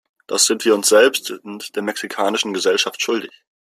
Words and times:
Das 0.25 0.45
sind 0.47 0.65
wir 0.65 0.73
uns 0.73 0.89
selbst 0.89 1.29
und 1.29 1.75
der 1.75 1.83
mexikanischen 1.83 2.55
Gesellschaft 2.55 3.03
schuldig! 3.03 3.43